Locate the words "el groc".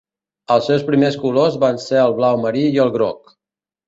2.85-3.35